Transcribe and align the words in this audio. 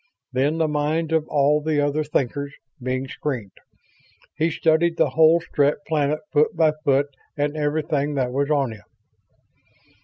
Then, 0.31 0.57
the 0.57 0.67
minds 0.67 1.13
of 1.13 1.27
all 1.27 1.61
the 1.61 1.79
other 1.79 2.03
Thinkers 2.03 2.55
being 2.81 3.07
screened, 3.07 3.51
he 4.35 4.49
studied 4.49 4.97
the 4.97 5.11
whole 5.11 5.41
Strett 5.41 5.75
planet, 5.87 6.21
foot 6.33 6.55
by 6.55 6.73
foot, 6.83 7.05
and 7.37 7.55
everything 7.55 8.15
that 8.15 8.31
was 8.31 8.49
on 8.49 8.73
it. 8.73 8.81